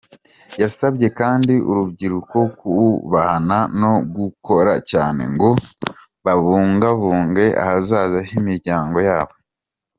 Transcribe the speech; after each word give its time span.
Yasabye 0.61 1.07
kandi 1.19 1.53
urubyiruko 1.69 2.37
kubahana 2.59 3.59
no 3.81 3.93
gukora 4.15 4.73
cyane 4.91 5.23
ngo 5.33 5.49
babungabunge 6.25 7.45
ahazaza 7.63 8.19
h’imiryango 8.29 8.99
yabo. 9.09 9.33